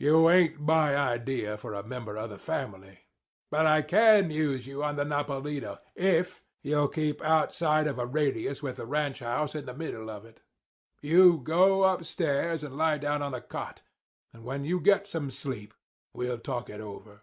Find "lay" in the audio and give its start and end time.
12.76-12.98